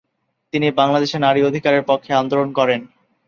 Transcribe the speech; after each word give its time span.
তিনি 0.53 0.67
বাংলাদেশে 0.71 1.17
নারী 1.19 1.41
অধিকারের 1.43 1.83
পক্ষে 1.89 2.11
আন্দোলন 2.13 2.49
করেন। 2.53 2.81